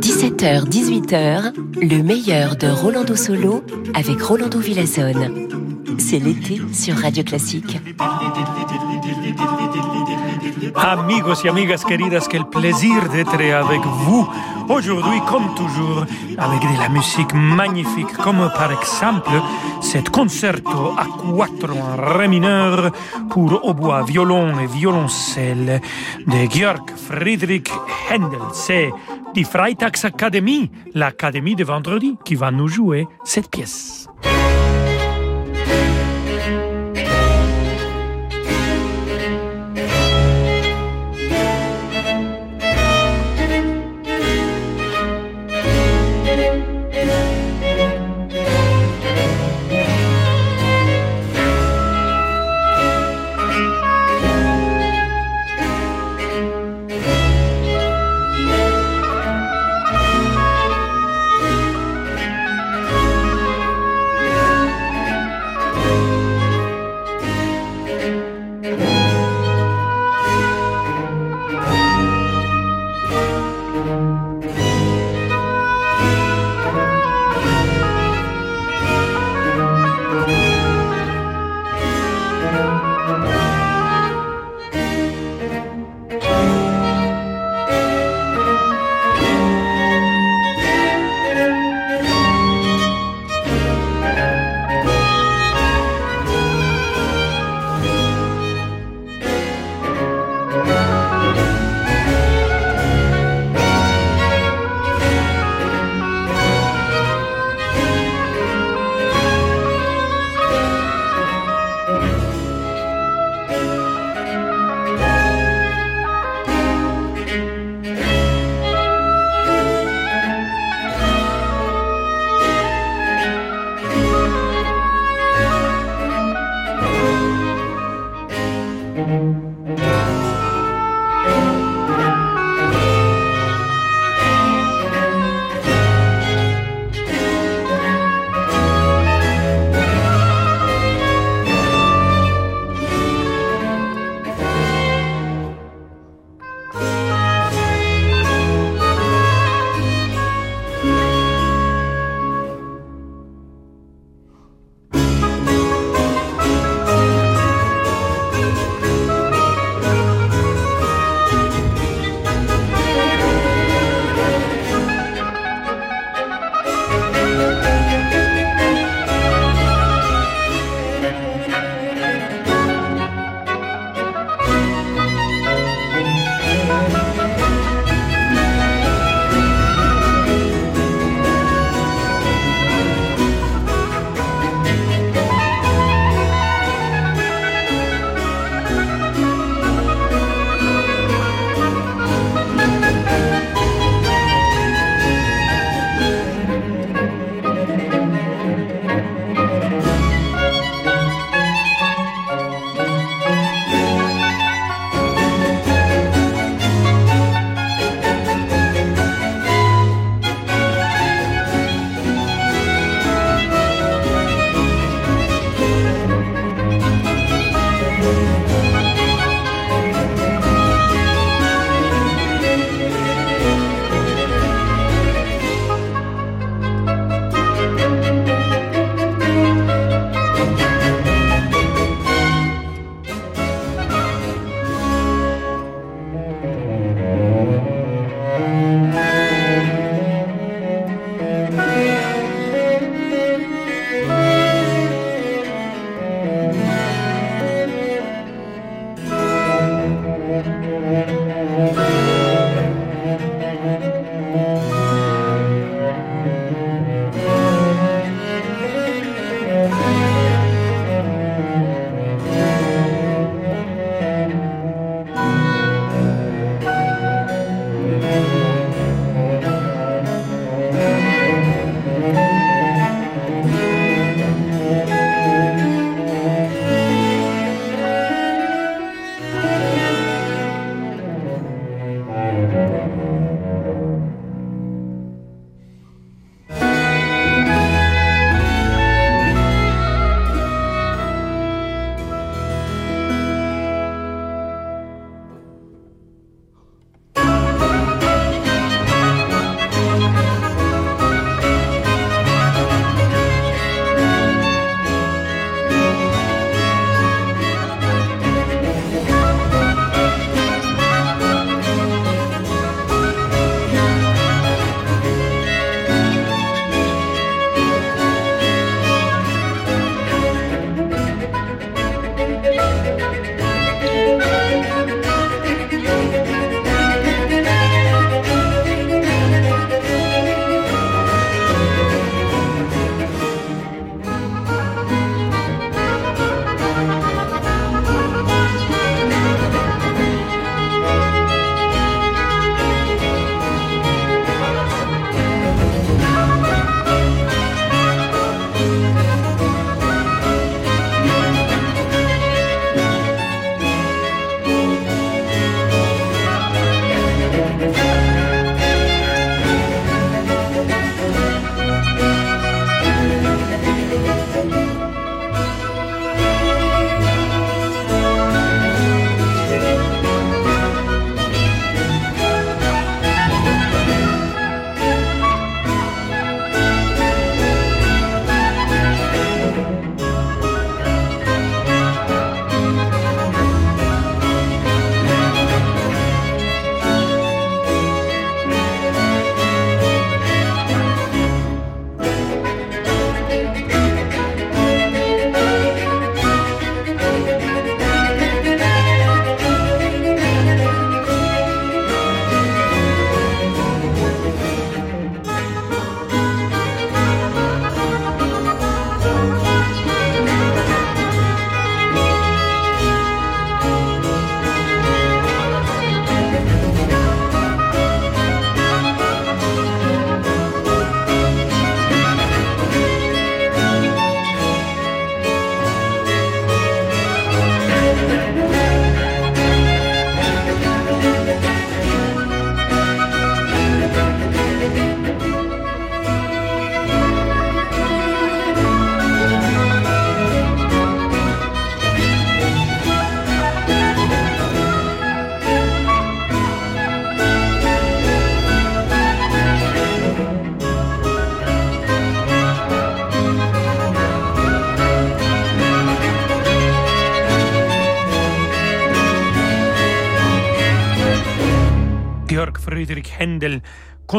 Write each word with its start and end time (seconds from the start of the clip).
17h, 0.00 0.68
18h, 0.68 1.52
le 1.82 2.02
meilleur 2.02 2.54
de 2.54 2.68
Rolando 2.68 3.16
Solo 3.16 3.64
avec 3.92 4.22
Rolando 4.22 4.60
Villazone. 4.60 5.48
C'est 5.98 6.20
l'été 6.20 6.60
sur 6.72 6.94
Radio 6.94 7.24
Classique. 7.24 7.78
Amigos 10.74 11.44
y 11.44 11.48
amigas 11.48 11.84
queridas, 11.86 12.26
quel 12.28 12.44
plaisir 12.46 13.08
d'être 13.08 13.34
avec 13.34 13.80
vous 13.84 14.28
aujourd'hui, 14.68 15.20
comme 15.28 15.54
toujours, 15.54 16.04
avec 16.38 16.60
de 16.60 16.78
la 16.78 16.88
musique 16.88 17.34
magnifique, 17.34 18.12
comme 18.12 18.50
par 18.54 18.72
exemple 18.72 19.30
cet 19.80 20.10
concerto 20.10 20.94
à 20.96 21.06
quatre 21.36 21.70
en 21.76 22.16
ré 22.18 22.28
mineur 22.28 22.92
pour 23.28 23.64
hautbois, 23.64 24.02
violon 24.04 24.58
et 24.58 24.66
violoncelle 24.66 25.80
de 26.26 26.50
Georg 26.50 26.90
Friedrich 26.96 27.70
Händel. 28.10 28.40
C'est 28.52 28.90
die 29.34 29.44
Freitagsakademie, 29.44 30.70
l'académie 30.94 31.56
de 31.56 31.64
vendredi, 31.64 32.16
qui 32.24 32.34
va 32.34 32.50
nous 32.50 32.68
jouer 32.68 33.08
cette 33.24 33.50
pièce. 33.50 34.08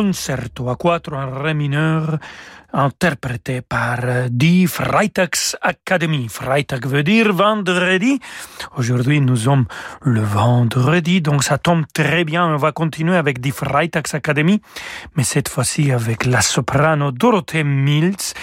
Concerto 0.02 0.68
à 0.68 0.76
quattro 0.76 1.16
en 1.16 1.30
ré 1.30 1.54
mineur, 1.54 2.18
interprété 2.74 3.62
par 3.62 4.00
Die 4.32 4.66
Freitagsakademie. 4.66 6.28
Freitag 6.28 6.88
veut 6.88 7.04
dire 7.04 7.32
vendredi. 7.34 8.20
Aujourd'hui, 8.78 9.22
nous 9.22 9.36
sommes 9.36 9.66
le 10.02 10.22
vendredi, 10.22 11.22
donc 11.22 11.44
ça 11.44 11.60
tombe 11.60 11.86
très 11.94 12.24
bien. 12.24 12.48
On 12.48 12.58
va 12.58 12.72
continuer 12.72 13.16
avec 13.16 13.40
Die 13.40 13.52
Freitagsakademie, 13.52 14.60
mais 15.16 15.24
cette 15.24 15.50
fois-ci 15.50 15.92
avec 15.92 16.26
la 16.26 16.42
soprano 16.42 17.12
Dorothée 17.12 17.64
Mills 17.64 18.34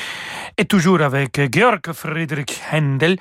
et 0.58 0.64
toujours 0.64 1.00
avec 1.00 1.40
Georg 1.54 1.92
Friedrich 1.92 2.60
Händel. 2.70 3.16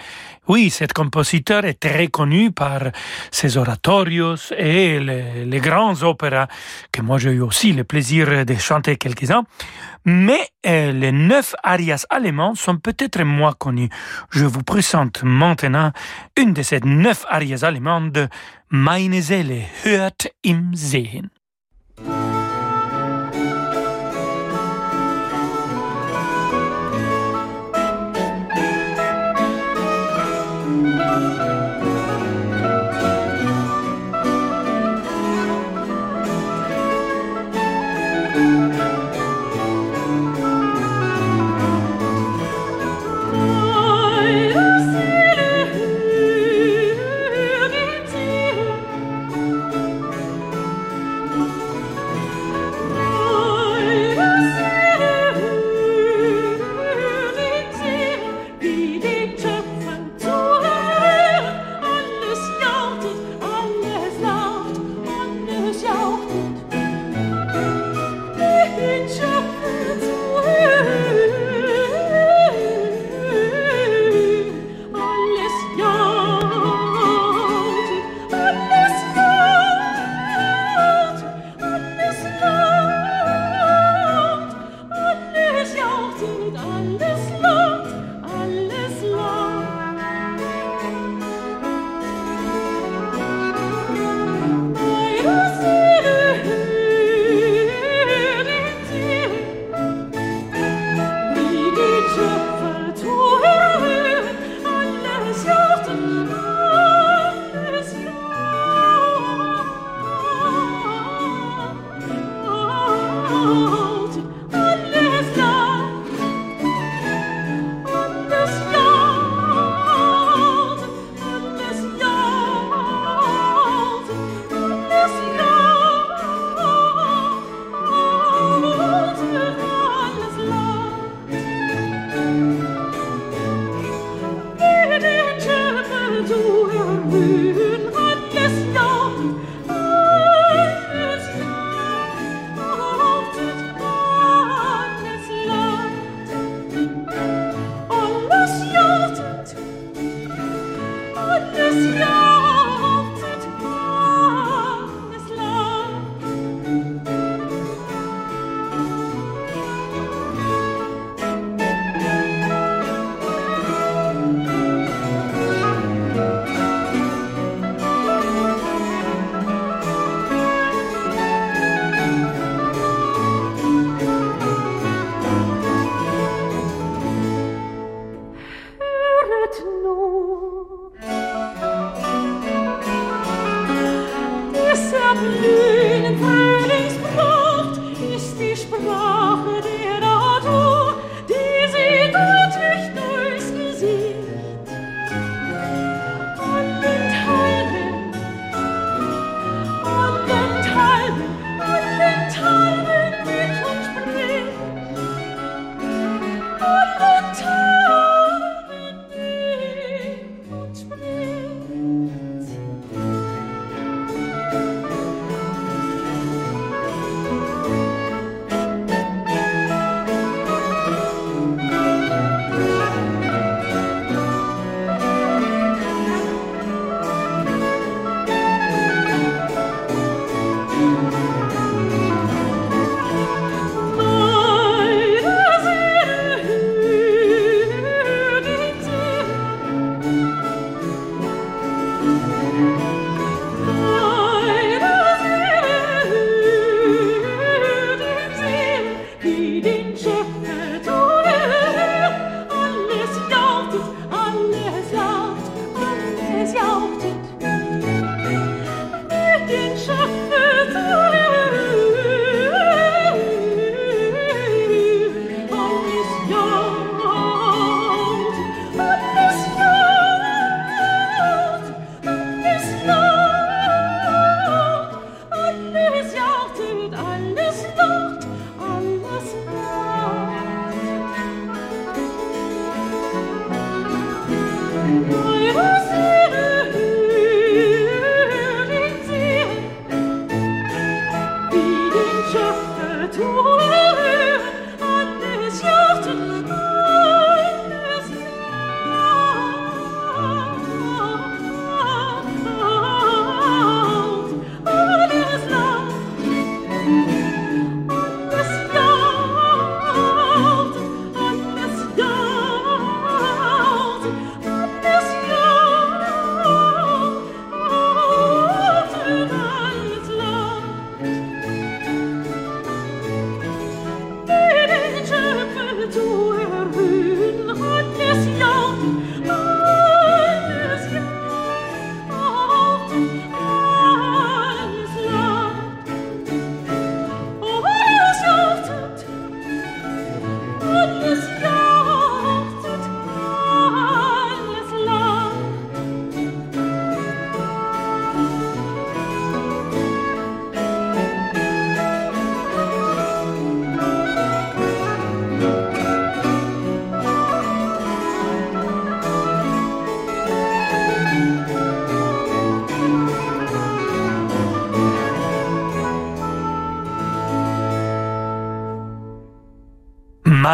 Oui, 0.48 0.70
cet 0.72 0.94
compositeur 0.94 1.66
est 1.66 1.80
très 1.80 2.08
connu 2.08 2.52
par 2.52 2.82
ses 3.32 3.58
oratorios 3.58 4.52
et 4.58 5.00
les, 5.00 5.60
grands 5.60 6.02
opéras 6.04 6.48
que 6.92 7.02
moi 7.02 7.20
j'ai 7.20 7.32
eu 7.32 7.42
aussi 7.42 7.74
le 7.74 7.84
plaisir 7.84 8.46
de 8.46 8.56
chanter 8.56 8.98
quelques-uns. 8.98 9.44
Mais 10.06 10.50
euh, 10.66 10.92
les 10.92 11.12
neuf 11.12 11.54
arias 11.64 12.06
allemands 12.10 12.56
sont 12.56 12.78
peut-être 12.78 13.24
moins 13.24 13.54
connus. 13.54 13.90
Je 14.32 14.46
vous 14.46 14.64
présente 14.64 15.22
maintenant 15.24 15.92
une 16.38 16.54
de 16.54 16.64
ces 16.64 16.80
neuf 16.80 17.26
arias 17.30 17.64
allemandes, 17.64 18.30
Meine 18.70 19.22
Seele 19.22 19.66
hört 19.86 20.30
im 20.44 20.76
Sehen. 20.76 21.37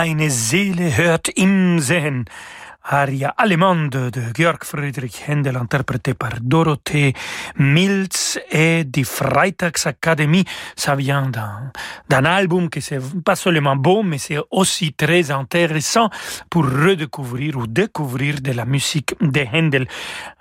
Meine 0.05 0.31
Seele 0.31 0.97
hört 0.97 1.29
im 1.29 1.79
Sehen. 1.79 2.25
Aria 2.93 3.33
allemande 3.35 4.09
de 4.11 4.31
Georg 4.33 4.63
Friedrich 4.63 5.23
Händel 5.27 5.55
interprétée 5.57 6.13
par 6.13 6.33
Dorothée 6.41 7.13
Mills 7.57 8.39
et 8.51 8.83
du 8.83 9.03
Freitagsakademie. 9.03 10.45
Ça 10.75 10.95
vient 10.95 11.29
d'un 12.09 12.25
album 12.25 12.69
qui 12.69 12.81
c'est 12.81 12.99
pas 13.23 13.35
seulement 13.35 13.75
beau, 13.75 14.03
mais 14.03 14.19
c'est 14.19 14.37
aussi 14.51 14.93
très 14.93 15.31
intéressant 15.31 16.09
pour 16.49 16.65
redécouvrir 16.65 17.57
ou 17.57 17.67
découvrir 17.67 18.41
de 18.41 18.51
la 18.51 18.65
musique 18.65 19.15
de 19.19 19.45
Händel. 19.51 19.87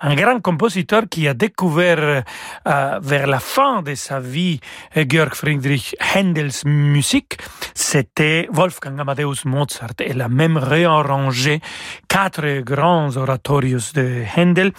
Un 0.00 0.14
grand 0.14 0.40
compositeur 0.40 1.04
qui 1.08 1.28
a 1.28 1.34
découvert 1.34 2.22
euh, 2.68 3.00
vers 3.02 3.26
la 3.26 3.40
fin 3.40 3.82
de 3.82 3.94
sa 3.94 4.20
vie 4.20 4.60
Georg 4.94 5.34
Friedrich 5.34 5.96
Händels 6.14 6.64
musique, 6.66 7.38
c'était 7.74 8.48
Wolfgang 8.50 9.00
Amadeus 9.00 9.44
Mozart. 9.46 9.96
Elle 9.98 10.20
a 10.20 10.28
même 10.28 10.58
réarrangé 10.58 11.60
quatre 12.08 12.41
grands 12.64 13.16
oratorios 13.16 13.92
de 13.94 14.24
Handel. 14.36 14.72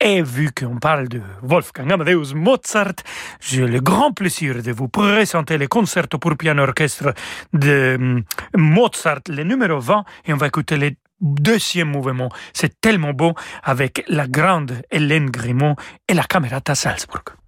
Et 0.00 0.22
vu 0.22 0.50
qu'on 0.52 0.76
parle 0.76 1.08
de 1.08 1.20
Wolfgang 1.42 1.92
Amadeus 1.92 2.34
Mozart, 2.34 2.94
j'ai 3.40 3.66
le 3.66 3.80
grand 3.80 4.12
plaisir 4.12 4.62
de 4.62 4.72
vous 4.72 4.88
présenter 4.88 5.58
le 5.58 5.68
concerto 5.68 6.18
pour 6.18 6.36
piano 6.36 6.62
orchestre 6.62 7.14
de 7.52 7.96
mm, 7.98 8.22
Mozart, 8.56 9.20
le 9.28 9.44
numéro 9.44 9.78
20, 9.78 10.04
et 10.26 10.32
on 10.32 10.36
va 10.36 10.46
écouter 10.48 10.76
le 10.76 10.90
deuxième 11.20 11.90
mouvement. 11.90 12.30
C'est 12.52 12.80
tellement 12.80 13.12
beau 13.12 13.34
avec 13.62 14.04
la 14.08 14.26
grande 14.26 14.82
Hélène 14.90 15.30
Grimaud 15.30 15.76
et 16.08 16.14
la 16.14 16.24
Camerata 16.24 16.74
Salzburg. 16.74 17.39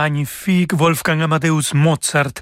Magnifique 0.00 0.72
Wolfgang 0.72 1.20
Amadeus 1.20 1.74
Mozart, 1.74 2.40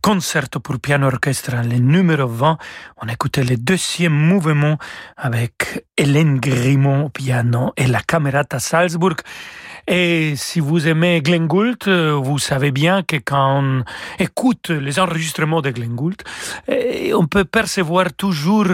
concerto 0.00 0.60
pour 0.60 0.78
piano 0.78 1.08
orchestral, 1.08 1.68
le 1.68 1.78
numéro 1.78 2.28
20. 2.28 2.56
On 3.02 3.08
écoutait 3.08 3.42
le 3.42 3.56
deuxième 3.56 4.12
mouvement 4.12 4.78
avec 5.16 5.86
Hélène 5.96 6.38
Grimaud 6.38 7.06
au 7.06 7.08
piano 7.08 7.72
et 7.76 7.88
la 7.88 8.00
Camerata 8.00 8.60
Salzburg. 8.60 9.16
Et 9.92 10.36
si 10.36 10.60
vous 10.60 10.86
aimez 10.86 11.20
Glenn 11.20 11.48
Gould, 11.48 11.88
euh, 11.88 12.12
vous 12.12 12.38
savez 12.38 12.70
bien 12.70 13.02
que 13.02 13.16
quand 13.16 13.60
on 13.60 13.84
écoute 14.20 14.70
les 14.70 15.00
enregistrements 15.00 15.62
de 15.62 15.70
Glenn 15.70 15.96
Gould, 15.96 16.22
eh, 16.68 17.12
on 17.12 17.26
peut 17.26 17.44
percevoir 17.44 18.12
toujours 18.12 18.68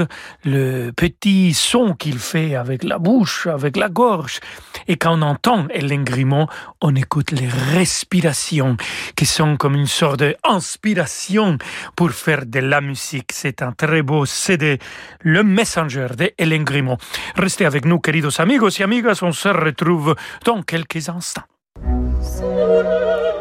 le 0.44 0.90
petit 0.90 1.54
son 1.54 1.94
qu'il 1.94 2.18
fait 2.18 2.54
avec 2.54 2.84
la 2.84 2.98
bouche, 2.98 3.46
avec 3.46 3.78
la 3.78 3.88
gorge. 3.88 4.40
Et 4.88 4.98
quand 4.98 5.18
on 5.18 5.22
entend 5.22 5.66
Hélène 5.70 6.04
Grimaud, 6.04 6.48
on 6.82 6.94
écoute 6.94 7.30
les 7.30 7.48
respirations 7.48 8.76
qui 9.16 9.24
sont 9.24 9.56
comme 9.56 9.74
une 9.74 9.86
sorte 9.86 10.20
d'inspiration 10.20 11.56
pour 11.96 12.10
faire 12.10 12.44
de 12.44 12.60
la 12.60 12.82
musique. 12.82 13.32
C'est 13.32 13.62
un 13.62 13.72
très 13.72 14.02
beau 14.02 14.26
CD, 14.26 14.78
Le 15.20 15.42
Messenger 15.42 16.08
de 16.14 16.30
Hélène 16.36 16.64
Grimaud. 16.64 16.98
Restez 17.36 17.64
avec 17.64 17.86
nous, 17.86 18.00
queridos 18.00 18.38
amigos 18.38 18.78
et 18.78 18.82
amigas. 18.82 19.20
On 19.22 19.32
se 19.32 19.48
retrouve 19.48 20.14
dans 20.44 20.60
quelques 20.60 21.05
instants. 21.08 21.42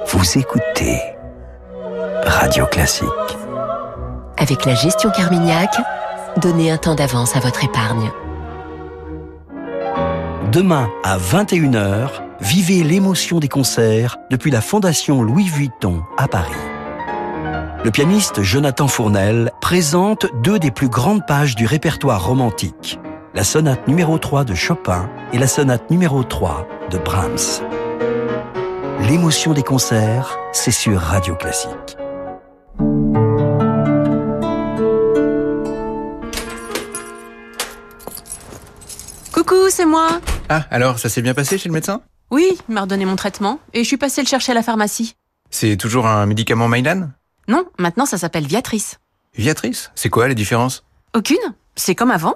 Vous 0.07 0.37
écoutez 0.37 1.01
Radio 2.25 2.65
Classique. 2.65 3.07
Avec 4.37 4.65
la 4.65 4.75
gestion 4.75 5.09
Carmignac, 5.11 5.75
donnez 6.37 6.71
un 6.71 6.77
temps 6.77 6.95
d'avance 6.95 7.35
à 7.35 7.39
votre 7.39 7.63
épargne. 7.63 8.11
Demain 10.51 10.89
à 11.03 11.17
21h, 11.17 12.09
vivez 12.41 12.83
l'émotion 12.83 13.39
des 13.39 13.49
concerts 13.49 14.17
depuis 14.29 14.51
la 14.51 14.61
Fondation 14.61 15.21
Louis 15.21 15.47
Vuitton 15.47 16.03
à 16.17 16.27
Paris. 16.27 16.51
Le 17.83 17.91
pianiste 17.91 18.41
Jonathan 18.41 18.87
Fournel 18.87 19.51
présente 19.61 20.27
deux 20.41 20.59
des 20.59 20.71
plus 20.71 20.89
grandes 20.89 21.25
pages 21.25 21.55
du 21.55 21.65
répertoire 21.65 22.25
romantique 22.25 22.99
la 23.35 23.43
sonate 23.43 23.85
numéro 23.87 24.17
3 24.17 24.45
de 24.45 24.55
Chopin 24.55 25.09
et 25.33 25.37
la 25.37 25.47
sonate 25.47 25.91
numéro 25.91 26.23
3 26.23 26.65
de 26.91 26.97
Brahms. 26.97 27.61
L'émotion 29.07 29.53
des 29.53 29.63
concerts, 29.63 30.37
c'est 30.51 30.71
sur 30.71 30.99
Radio 30.99 31.35
Classique. 31.35 31.97
Coucou, 39.33 39.69
c'est 39.69 39.85
moi. 39.85 40.19
Ah, 40.49 40.65
alors 40.71 40.99
ça 40.99 41.09
s'est 41.09 41.21
bien 41.21 41.33
passé 41.33 41.57
chez 41.57 41.69
le 41.69 41.73
médecin? 41.73 42.01
Oui, 42.31 42.57
il 42.67 42.73
m'a 42.73 42.81
redonné 42.81 43.05
mon 43.05 43.15
traitement 43.15 43.59
et 43.73 43.83
je 43.83 43.87
suis 43.87 43.97
passée 43.97 44.21
le 44.21 44.27
chercher 44.27 44.51
à 44.51 44.55
la 44.55 44.63
pharmacie. 44.63 45.15
C'est 45.49 45.77
toujours 45.77 46.07
un 46.07 46.25
médicament 46.25 46.67
Mylan? 46.67 47.09
Non, 47.47 47.65
maintenant 47.77 48.05
ça 48.05 48.17
s'appelle 48.17 48.47
Viatrice. 48.47 48.99
Viatrice? 49.35 49.91
C'est 49.95 50.09
quoi 50.09 50.27
les 50.27 50.35
différences? 50.35 50.83
Aucune, 51.15 51.37
c'est 51.75 51.95
comme 51.95 52.11
avant. 52.11 52.35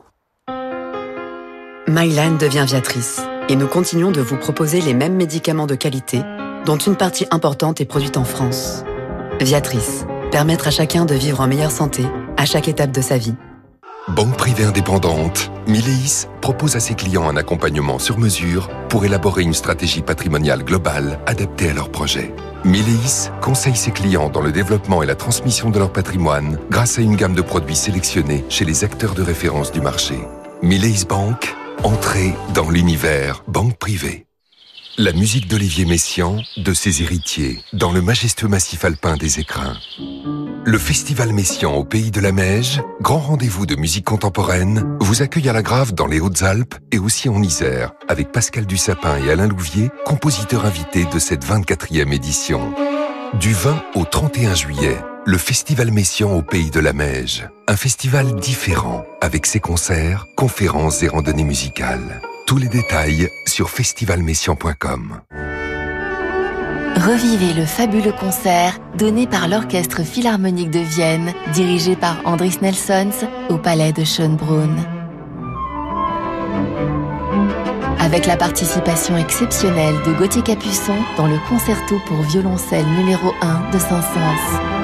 Mylan 1.87 2.35
devient 2.37 2.65
Viatrice 2.67 3.21
et 3.49 3.55
nous 3.55 3.67
continuons 3.67 4.11
de 4.11 4.21
vous 4.21 4.37
proposer 4.37 4.79
les 4.79 4.93
mêmes 4.93 5.15
médicaments 5.15 5.67
de 5.67 5.75
qualité 5.75 6.21
dont 6.65 6.77
une 6.77 6.95
partie 6.95 7.25
importante 7.31 7.81
est 7.81 7.85
produite 7.85 8.15
en 8.15 8.23
France. 8.23 8.83
Viatrice, 9.41 10.05
permettre 10.31 10.67
à 10.67 10.71
chacun 10.71 11.05
de 11.05 11.15
vivre 11.15 11.41
en 11.41 11.47
meilleure 11.47 11.71
santé 11.71 12.03
à 12.37 12.45
chaque 12.45 12.67
étape 12.67 12.91
de 12.91 13.01
sa 13.01 13.17
vie. 13.17 13.33
Banque 14.09 14.37
privée 14.37 14.65
indépendante, 14.65 15.51
Mileis 15.67 16.27
propose 16.41 16.75
à 16.75 16.79
ses 16.79 16.95
clients 16.95 17.29
un 17.29 17.37
accompagnement 17.37 17.99
sur 17.99 18.17
mesure 18.17 18.69
pour 18.87 19.05
élaborer 19.05 19.43
une 19.43 19.53
stratégie 19.53 20.01
patrimoniale 20.01 20.63
globale 20.63 21.19
adaptée 21.25 21.69
à 21.69 21.73
leurs 21.73 21.89
projets. 21.89 22.33
Mileis 22.65 23.29
conseille 23.41 23.75
ses 23.75 23.91
clients 23.91 24.29
dans 24.29 24.41
le 24.41 24.51
développement 24.51 25.01
et 25.01 25.05
la 25.05 25.15
transmission 25.15 25.69
de 25.69 25.79
leur 25.79 25.91
patrimoine 25.91 26.59
grâce 26.69 26.97
à 26.99 27.01
une 27.01 27.15
gamme 27.15 27.35
de 27.35 27.41
produits 27.41 27.75
sélectionnés 27.75 28.45
chez 28.49 28.65
les 28.65 28.83
acteurs 28.83 29.13
de 29.13 29.21
référence 29.21 29.71
du 29.71 29.81
marché. 29.81 30.19
Mileis 30.61 31.05
Bank, 31.07 31.55
entrée 31.83 32.33
dans 32.53 32.69
l'univers 32.69 33.43
banque 33.47 33.77
privée. 33.77 34.25
La 34.97 35.13
musique 35.13 35.47
d'Olivier 35.47 35.85
Messiaen, 35.85 36.41
de 36.57 36.73
ses 36.73 37.01
héritiers, 37.01 37.61
dans 37.71 37.93
le 37.93 38.01
majestueux 38.01 38.49
massif 38.49 38.83
alpin 38.83 39.15
des 39.15 39.39
Écrins. 39.39 39.77
Le 40.65 40.77
Festival 40.77 41.31
Messiaen 41.31 41.71
au 41.71 41.85
Pays 41.85 42.11
de 42.11 42.19
la 42.19 42.33
Meige, 42.33 42.81
grand 42.99 43.19
rendez-vous 43.19 43.65
de 43.65 43.75
musique 43.75 44.05
contemporaine, 44.05 44.97
vous 44.99 45.21
accueille 45.21 45.47
à 45.47 45.53
la 45.53 45.61
Grave 45.61 45.93
dans 45.93 46.07
les 46.07 46.19
Hautes-Alpes 46.19 46.75
et 46.91 46.99
aussi 46.99 47.29
en 47.29 47.41
Isère, 47.41 47.93
avec 48.09 48.33
Pascal 48.33 48.65
Dussapin 48.65 49.17
et 49.23 49.31
Alain 49.31 49.47
Louvier, 49.47 49.89
compositeurs 50.05 50.65
invités 50.65 51.05
de 51.05 51.19
cette 51.19 51.45
24e 51.45 52.11
édition. 52.11 52.73
Du 53.39 53.53
20 53.53 53.83
au 53.95 54.03
31 54.03 54.53
juillet, 54.55 54.97
le 55.29 55.37
Festival 55.37 55.91
Messiaen 55.91 56.31
au 56.35 56.41
Pays 56.41 56.71
de 56.71 56.79
la 56.79 56.91
Meige. 56.91 57.47
Un 57.67 57.75
festival 57.75 58.35
différent, 58.37 59.05
avec 59.21 59.45
ses 59.45 59.59
concerts, 59.59 60.25
conférences 60.35 61.03
et 61.03 61.07
randonnées 61.07 61.43
musicales. 61.43 62.19
Tous 62.47 62.57
les 62.57 62.67
détails 62.67 63.29
sur 63.45 63.69
festivalmessian.com. 63.69 65.21
Revivez 66.95 67.53
le 67.53 67.67
fabuleux 67.67 68.11
concert 68.19 68.79
donné 68.97 69.27
par 69.27 69.47
l'Orchestre 69.47 70.01
Philharmonique 70.03 70.71
de 70.71 70.79
Vienne, 70.79 71.31
dirigé 71.53 71.95
par 71.95 72.25
Andris 72.25 72.57
Nelsons 72.63 73.27
au 73.49 73.59
Palais 73.59 73.93
de 73.93 74.03
Schönbrunn. 74.03 74.83
Avec 77.99 78.25
la 78.25 78.35
participation 78.35 79.15
exceptionnelle 79.15 79.95
de 80.07 80.13
Gauthier 80.13 80.41
Capuçon 80.41 80.95
dans 81.17 81.27
le 81.27 81.37
concerto 81.47 81.99
pour 82.07 82.19
violoncelle 82.23 82.87
numéro 82.97 83.31
1 83.43 83.69
de 83.71 83.77
Saint-Saëns. 83.77 84.78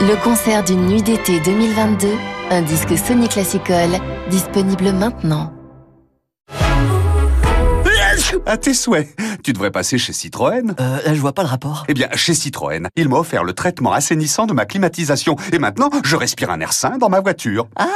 Le 0.00 0.14
concert 0.22 0.62
d'une 0.62 0.86
nuit 0.86 1.02
d'été 1.02 1.40
2022 1.40 2.08
un 2.50 2.62
disque 2.62 2.96
Sony 2.96 3.28
Classical 3.28 3.90
disponible 4.30 4.92
maintenant. 4.92 5.57
À 8.48 8.56
tes 8.56 8.72
souhaits. 8.72 9.14
Tu 9.44 9.52
devrais 9.52 9.70
passer 9.70 9.98
chez 9.98 10.14
Citroën. 10.14 10.74
Euh, 10.80 10.98
je 11.04 11.20
vois 11.20 11.34
pas 11.34 11.42
le 11.42 11.48
rapport. 11.48 11.84
Eh 11.86 11.92
bien, 11.92 12.08
chez 12.14 12.32
Citroën, 12.32 12.88
il 12.96 13.10
m'a 13.10 13.18
offert 13.18 13.44
le 13.44 13.52
traitement 13.52 13.92
assainissant 13.92 14.46
de 14.46 14.54
ma 14.54 14.64
climatisation. 14.64 15.36
Et 15.52 15.58
maintenant, 15.58 15.90
je 16.02 16.16
respire 16.16 16.50
un 16.50 16.58
air 16.60 16.72
sain 16.72 16.96
dans 16.96 17.10
ma 17.10 17.20
voiture. 17.20 17.68
Ah 17.76 17.86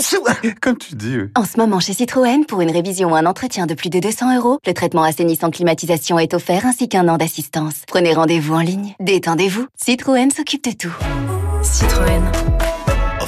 Comme 0.62 0.78
tu 0.78 0.94
dis. 0.94 1.18
En 1.36 1.44
ce 1.44 1.58
moment, 1.58 1.80
chez 1.80 1.92
Citroën, 1.92 2.46
pour 2.46 2.62
une 2.62 2.70
révision 2.70 3.12
ou 3.12 3.14
un 3.14 3.26
entretien 3.26 3.66
de 3.66 3.74
plus 3.74 3.90
de 3.90 3.98
200 3.98 4.38
euros, 4.38 4.58
le 4.66 4.72
traitement 4.72 5.02
assainissant 5.02 5.50
climatisation 5.50 6.18
est 6.18 6.32
offert 6.32 6.64
ainsi 6.64 6.88
qu'un 6.88 7.06
an 7.08 7.18
d'assistance. 7.18 7.82
Prenez 7.86 8.14
rendez-vous 8.14 8.54
en 8.54 8.60
ligne. 8.60 8.94
Détendez-vous. 9.00 9.66
Citroën 9.76 10.30
s'occupe 10.30 10.64
de 10.64 10.72
tout. 10.72 10.96
Citroën. 11.62 12.53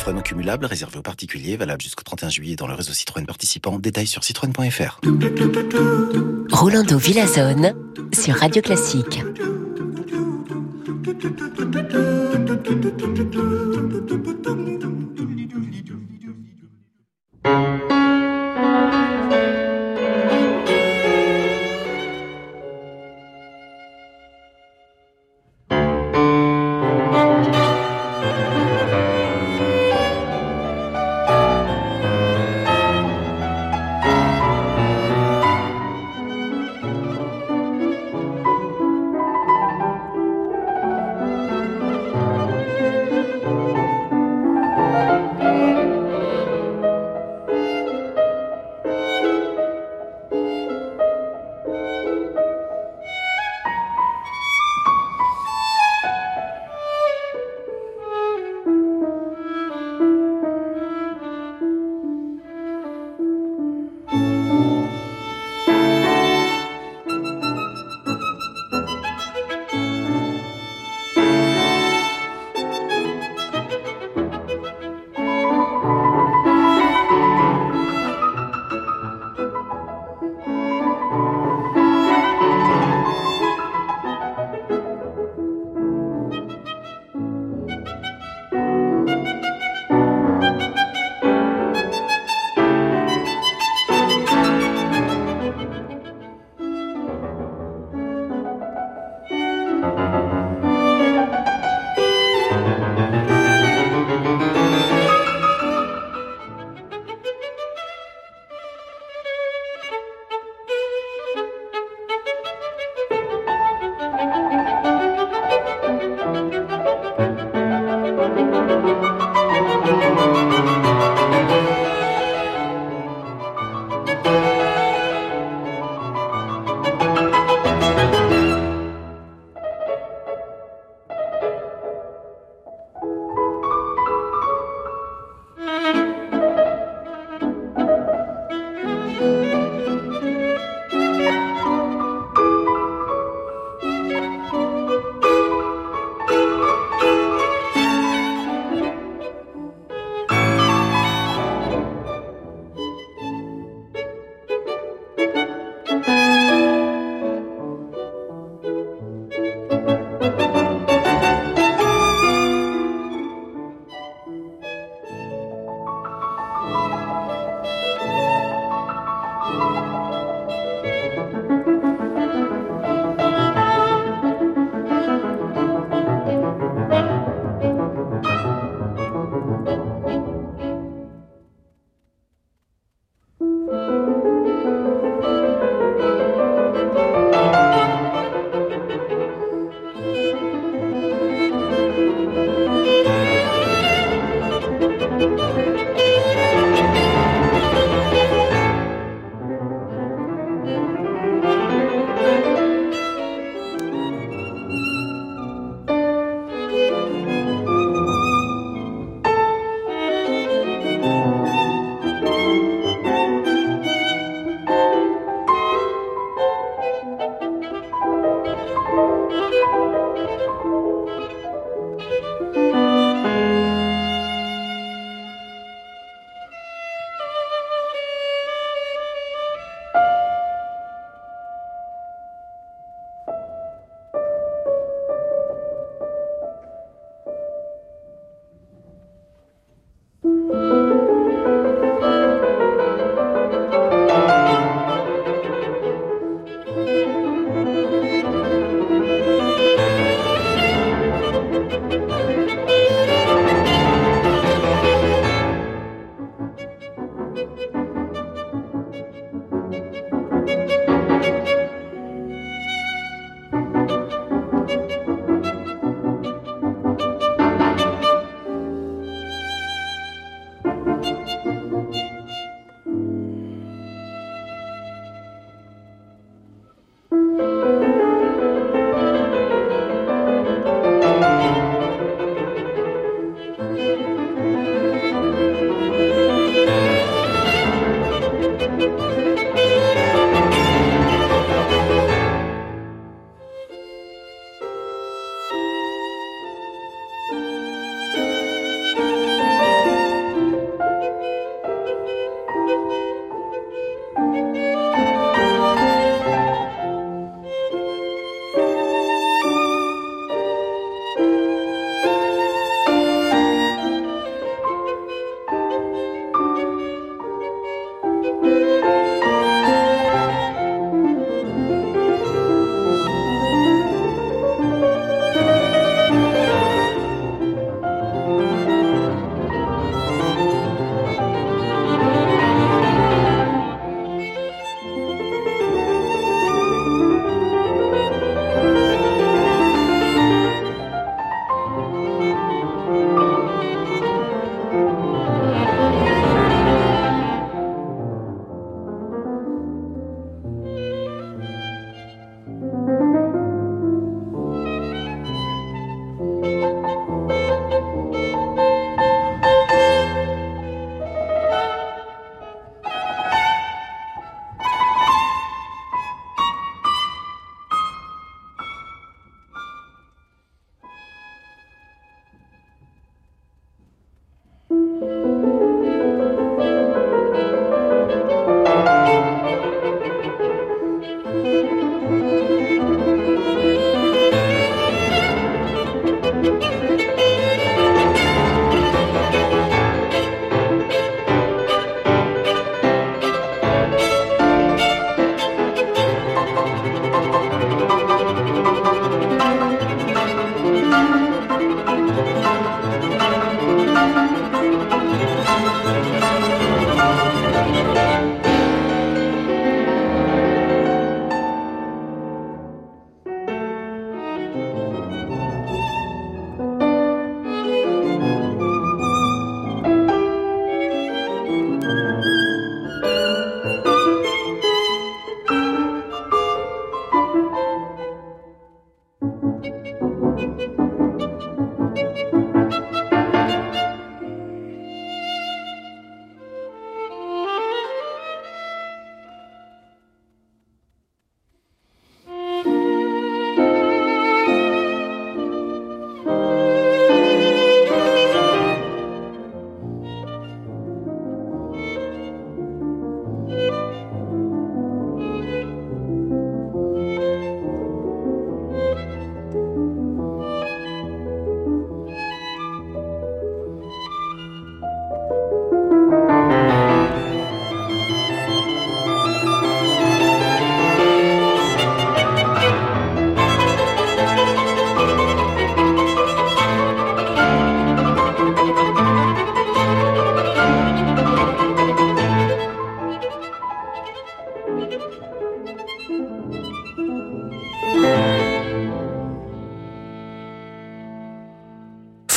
Offre 0.06 0.14
non 0.14 0.22
cumulable 0.22 0.66
réservée 0.66 0.98
aux 0.98 1.02
particuliers, 1.02 1.56
valable 1.56 1.82
jusqu'au 1.82 2.04
31 2.04 2.28
juillet 2.28 2.54
dans 2.54 2.68
le 2.68 2.74
réseau 2.74 2.92
Citroën 2.92 3.26
participant. 3.26 3.80
Détails 3.80 4.06
sur 4.06 4.22
citroën.fr. 4.22 5.00
Rolando 6.52 6.96
Villazone 6.96 7.74
sur 8.12 8.36
Radio 8.36 8.62
Classique. 8.62 9.20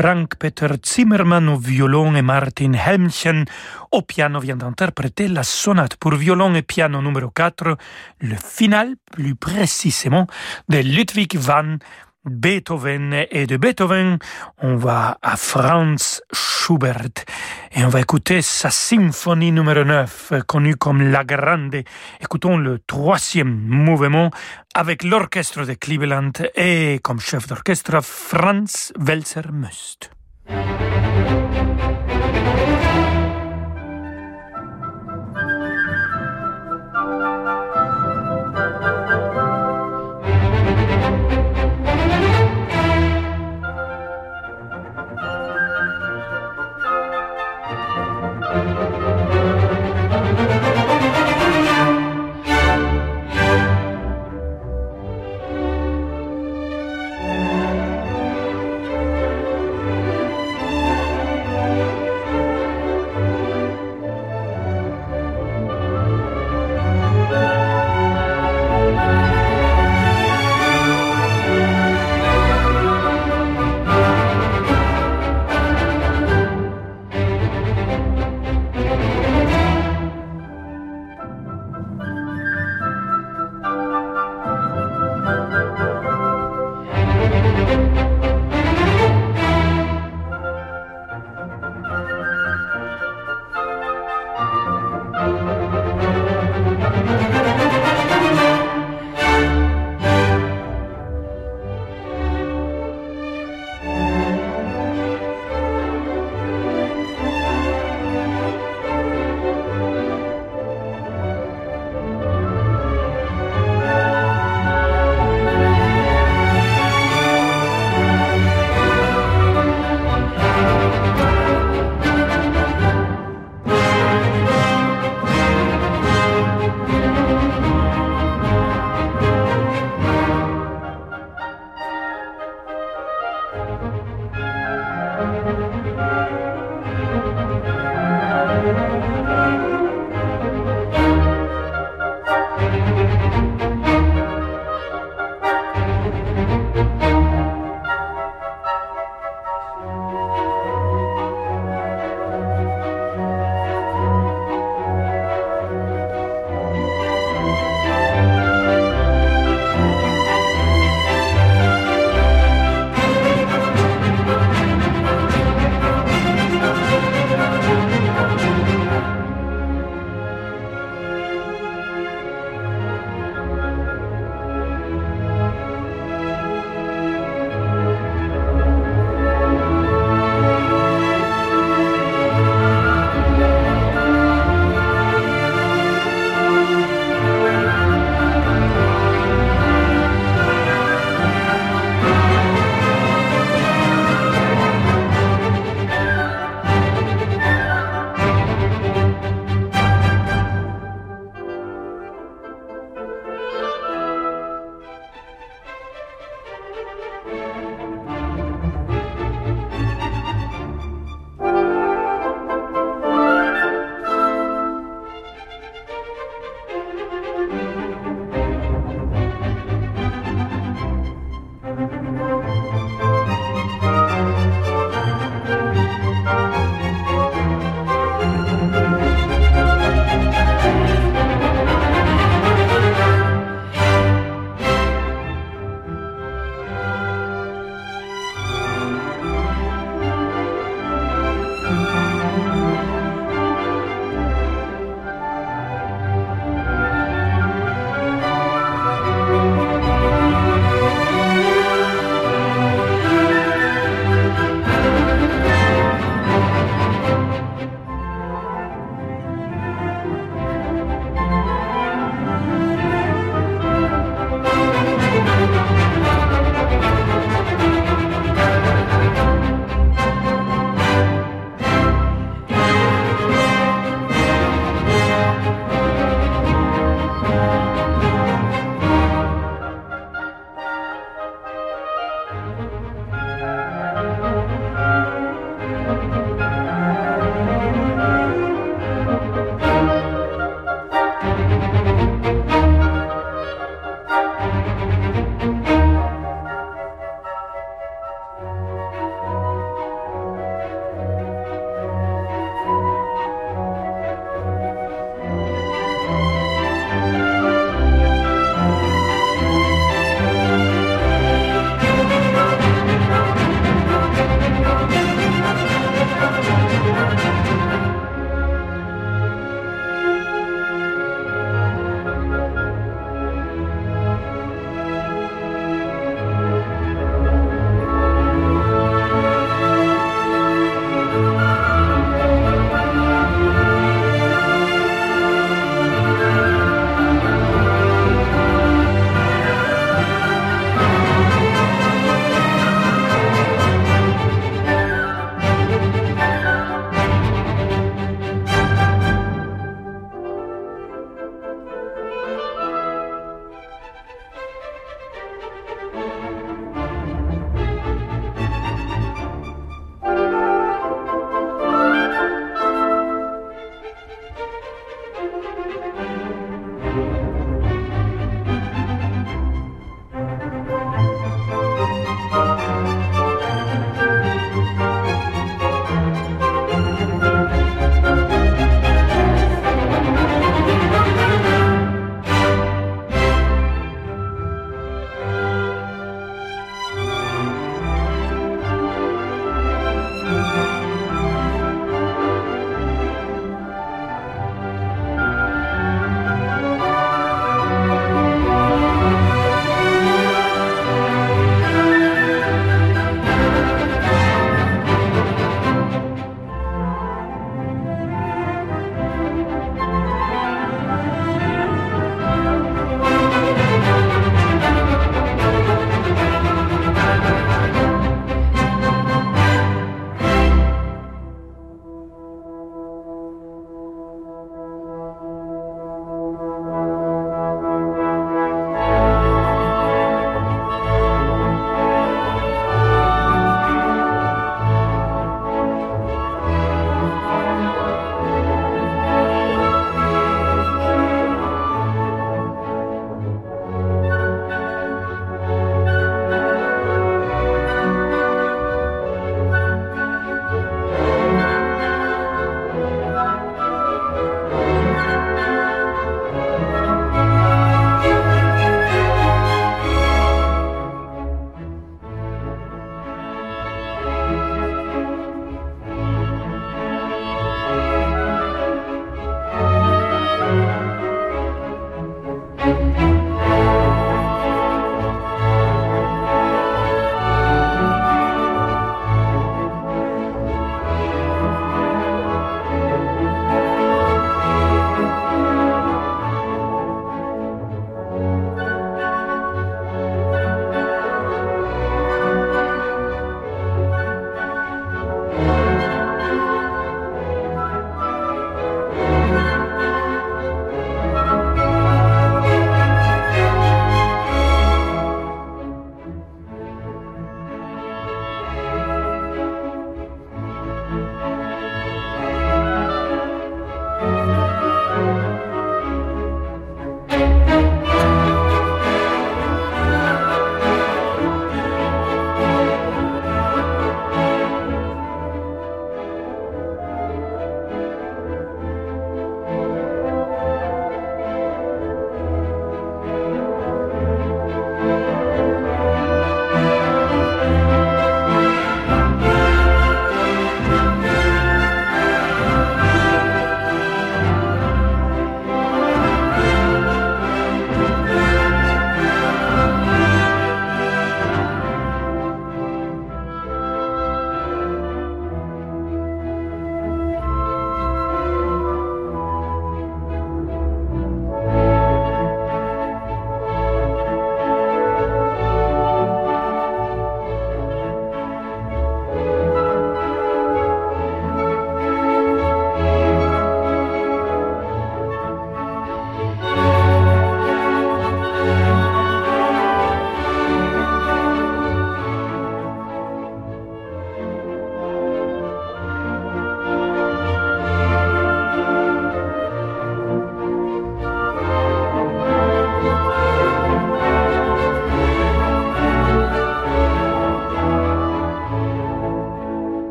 Frank-Peter 0.00 0.68
Zimmermann 0.82 1.46
au 1.50 1.58
violon 1.58 2.14
et 2.14 2.22
Martin 2.22 2.72
Helmchen 2.72 3.44
au 3.92 4.00
piano 4.00 4.40
vient 4.40 4.56
d'interpréter 4.56 5.28
la 5.28 5.42
sonate 5.42 5.96
pour 5.96 6.14
violon 6.14 6.54
et 6.54 6.62
piano 6.62 7.02
numéro 7.02 7.28
4, 7.28 7.76
le 8.20 8.36
final 8.36 8.94
plus 9.12 9.34
précisément 9.34 10.26
de 10.70 10.78
Ludwig 10.78 11.36
van 11.36 11.76
Beethoven 12.24 13.26
et 13.30 13.46
de 13.46 13.56
Beethoven, 13.56 14.18
on 14.58 14.76
va 14.76 15.18
à 15.22 15.36
Franz 15.36 16.20
Schubert 16.32 17.24
et 17.72 17.84
on 17.84 17.88
va 17.88 18.00
écouter 18.00 18.42
sa 18.42 18.70
symphonie 18.70 19.52
numéro 19.52 19.84
9, 19.84 20.32
connue 20.46 20.76
comme 20.76 21.10
La 21.10 21.24
Grande. 21.24 21.82
Écoutons 22.20 22.58
le 22.58 22.78
troisième 22.78 23.56
mouvement 23.66 24.30
avec 24.74 25.02
l'orchestre 25.02 25.64
de 25.64 25.72
Cleveland 25.72 26.32
et 26.56 27.00
comme 27.02 27.20
chef 27.20 27.46
d'orchestre 27.46 28.02
Franz 28.02 28.92
Welser-Möst. 28.98 30.10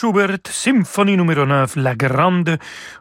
Schubert, 0.00 0.38
symphonie 0.48 1.14
numéro 1.14 1.44
9, 1.44 1.76
La 1.76 1.94
Grande. 1.94 2.56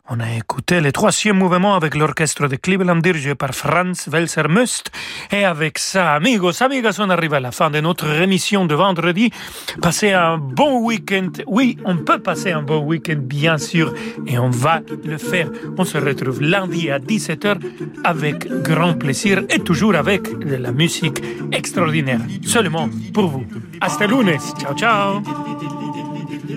On 0.10 0.20
a 0.20 0.34
écouté 0.36 0.82
le 0.82 0.92
troisième 0.92 1.38
mouvement 1.38 1.76
avec 1.76 1.96
l'orchestre 1.96 2.50
de 2.50 2.58
Cleveland 2.58 2.98
dirigé 2.98 3.36
par 3.36 3.52
Franz 3.52 4.10
Welser-Must. 4.12 4.92
Et 5.32 5.46
avec 5.46 5.80
ça, 5.80 6.16
amigos, 6.16 6.62
amigas, 6.62 6.98
on 7.00 7.10
arrive 7.10 7.36
à 7.36 7.40
la 7.40 7.52
fin 7.52 7.70
de 7.70 7.80
notre 7.80 8.10
émission 8.22 8.66
de 8.66 8.76
vendredi. 8.76 9.32
Passez 9.82 10.12
un 10.12 10.38
bon 10.38 10.82
week-end. 10.84 11.32
Oui, 11.48 11.78
on 11.86 11.96
peut 11.96 12.20
passer 12.20 12.52
un 12.52 12.64
bon 12.64 12.84
week-end, 12.84 13.20
bien 13.20 13.58
sûr, 13.58 13.94
et 14.28 14.38
on 14.38 14.50
va 14.50 14.82
le 15.06 15.18
faire. 15.18 15.50
On 15.78 15.86
se 15.86 15.98
retrouve 16.00 16.42
lundi 16.42 16.92
à 16.92 17.00
17h 17.00 17.60
avec 18.04 18.46
grand 18.62 18.96
plaisir 18.96 19.44
et 19.50 19.60
toujours 19.60 19.96
avec 19.96 20.38
de 20.38 20.56
la 20.56 20.74
musique 20.74 21.24
extraordinaire. 21.54 22.20
Seulement 22.46 22.90
pour 23.14 23.28
vous. 23.28 23.46
Hasta 23.80 24.06
lunes. 24.06 24.38
Ciao, 24.60 24.76
ciao. 24.76 25.24